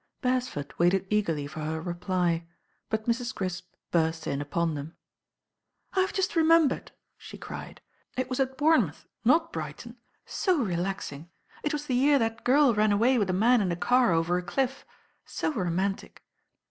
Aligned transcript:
Beresford 0.21 0.73
waited 0.79 1.05
eagerly 1.11 1.45
for 1.45 1.59
her 1.59 1.79
reply; 1.79 2.47
but 2.89 3.05
Mrs. 3.05 3.35
Crisp 3.35 3.71
burst 3.91 4.25
in 4.25 4.41
upon 4.41 4.73
them. 4.73 4.95
"I've 5.93 6.11
just 6.11 6.35
remembered," 6.35 6.91
she 7.19 7.37
cried; 7.37 7.81
"it 8.17 8.27
was 8.27 8.39
at 8.39 8.57
Bournemouth, 8.57 9.05
not 9.23 9.53
Brighton. 9.53 9.97
So 10.25 10.63
relaxing. 10.63 11.29
It 11.61 11.71
was 11.71 11.85
the 11.85 11.93
year 11.93 12.17
that 12.17 12.43
girl 12.43 12.73
ran 12.73 12.91
away 12.91 13.19
with 13.19 13.29
a 13.29 13.31
man 13.31 13.61
in 13.61 13.71
a 13.71 13.75
car 13.75 14.11
over 14.11 14.39
a 14.39 14.41
cliff. 14.41 14.87
So 15.23 15.53
romantic." 15.53 16.23